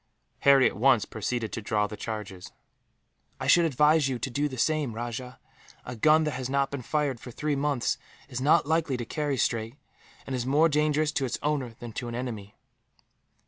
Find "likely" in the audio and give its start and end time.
8.65-8.97